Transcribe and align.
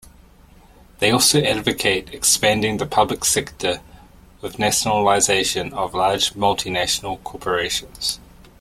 They 0.97 1.11
also 1.11 1.43
advocate 1.43 2.11
expanding 2.11 2.77
the 2.77 2.87
public 2.87 3.23
sector 3.23 3.81
with 4.41 4.57
nationalisation 4.57 5.73
of 5.73 5.93
large 5.93 6.33
multinational 6.33 7.23
corporations. 7.23 8.19